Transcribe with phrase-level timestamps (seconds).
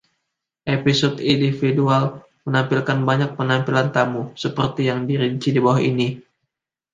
[0.77, 2.03] Episode individual
[2.47, 6.09] menampilkan banyak penampil tamu, seperti yang dirinci di bawah ini.